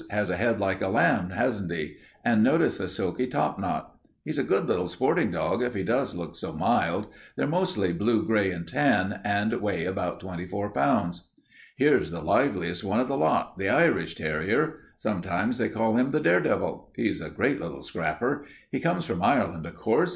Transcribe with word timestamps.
Has 0.09 0.31
a 0.31 0.35
head 0.35 0.59
like 0.59 0.81
a 0.81 0.87
lamb, 0.87 1.29
hasn't 1.29 1.71
he? 1.71 1.97
And 2.25 2.43
notice 2.43 2.79
the 2.79 2.89
silky 2.89 3.27
topknot. 3.27 3.95
He's 4.25 4.39
a 4.39 4.43
good 4.43 4.65
little 4.65 4.87
sporting 4.87 5.29
dog 5.29 5.61
if 5.61 5.75
he 5.75 5.83
does 5.83 6.15
look 6.15 6.35
so 6.35 6.51
mild. 6.51 7.05
They're 7.35 7.45
mostly 7.45 7.93
blue 7.93 8.25
gray 8.25 8.49
and 8.49 8.67
tan, 8.67 9.21
and 9.23 9.53
weigh 9.61 9.85
about 9.85 10.19
twenty 10.19 10.47
four 10.47 10.71
pounds. 10.71 11.25
"Here's 11.75 12.09
the 12.09 12.19
liveliest 12.23 12.83
one 12.83 12.99
of 12.99 13.07
the 13.07 13.15
lot, 13.15 13.59
the 13.59 13.69
Irish 13.69 14.15
terrier. 14.15 14.79
Sometimes 14.97 15.59
they 15.59 15.69
call 15.69 15.95
him 15.97 16.09
the 16.09 16.19
dare 16.19 16.39
devil. 16.41 16.91
He's 16.95 17.21
a 17.21 17.29
great 17.29 17.61
little 17.61 17.83
scrapper. 17.83 18.47
He 18.71 18.79
comes 18.79 19.05
from 19.05 19.21
Ireland, 19.21 19.67
of 19.67 19.75
course. 19.75 20.09